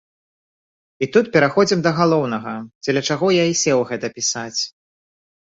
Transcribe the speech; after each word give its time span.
І 1.05 1.09
тут 1.17 1.29
пераходзім 1.35 1.83
да 1.89 1.91
галоўнага, 1.99 2.55
дзеля 2.87 3.05
чаго 3.11 3.27
я 3.37 3.45
і 3.53 3.61
сеў 3.61 3.79
гэта 3.93 4.13
пісаць. 4.19 4.61